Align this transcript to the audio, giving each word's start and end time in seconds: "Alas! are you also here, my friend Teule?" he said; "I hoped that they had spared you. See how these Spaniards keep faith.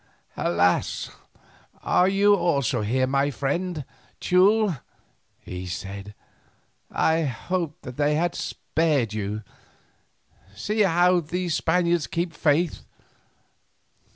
"Alas! 0.35 1.11
are 1.83 2.07
you 2.07 2.33
also 2.33 2.81
here, 2.81 3.05
my 3.05 3.29
friend 3.29 3.85
Teule?" 4.19 4.79
he 5.37 5.67
said; 5.67 6.15
"I 6.89 7.21
hoped 7.21 7.83
that 7.83 7.97
they 7.97 8.15
had 8.15 8.33
spared 8.33 9.13
you. 9.13 9.43
See 10.55 10.79
how 10.81 11.19
these 11.19 11.53
Spaniards 11.53 12.07
keep 12.07 12.33
faith. 12.33 12.83